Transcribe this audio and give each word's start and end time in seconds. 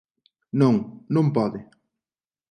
Non, 0.59 0.75
non 1.13 1.27
pode. 1.37 1.59